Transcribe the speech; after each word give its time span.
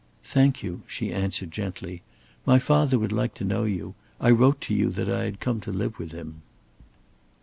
"Thank 0.25 0.63
you," 0.63 0.81
she 0.87 1.13
answered, 1.13 1.51
gently. 1.51 2.01
"My 2.43 2.57
father 2.57 2.97
would 2.97 3.11
like 3.11 3.35
to 3.35 3.43
know 3.43 3.65
you. 3.65 3.93
I 4.19 4.31
wrote 4.31 4.59
to 4.61 4.73
you 4.73 4.89
that 4.89 5.07
I 5.11 5.25
had 5.25 5.39
come 5.39 5.61
to 5.61 5.71
live 5.71 5.99
with 5.99 6.11
him." 6.11 6.41